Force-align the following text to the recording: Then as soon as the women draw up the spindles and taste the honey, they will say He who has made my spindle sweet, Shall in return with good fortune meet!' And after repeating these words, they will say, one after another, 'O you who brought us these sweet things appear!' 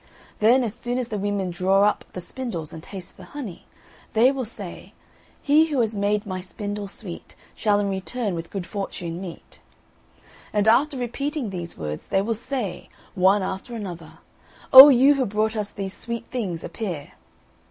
Then 0.39 0.63
as 0.63 0.73
soon 0.73 0.97
as 0.97 1.09
the 1.09 1.19
women 1.19 1.51
draw 1.51 1.83
up 1.83 2.05
the 2.13 2.21
spindles 2.21 2.73
and 2.73 2.81
taste 2.81 3.17
the 3.17 3.23
honey, 3.37 3.67
they 4.13 4.31
will 4.31 4.45
say 4.45 4.93
He 5.43 5.65
who 5.67 5.79
has 5.81 5.93
made 5.95 6.25
my 6.25 6.41
spindle 6.41 6.87
sweet, 6.87 7.35
Shall 7.53 7.79
in 7.79 7.87
return 7.87 8.33
with 8.33 8.49
good 8.49 8.65
fortune 8.65 9.21
meet!' 9.21 9.59
And 10.53 10.67
after 10.67 10.97
repeating 10.97 11.51
these 11.51 11.77
words, 11.77 12.07
they 12.07 12.23
will 12.23 12.33
say, 12.33 12.89
one 13.13 13.43
after 13.43 13.75
another, 13.75 14.13
'O 14.73 14.89
you 14.89 15.13
who 15.13 15.25
brought 15.27 15.55
us 15.55 15.69
these 15.69 15.93
sweet 15.93 16.25
things 16.25 16.63
appear!' 16.63 17.11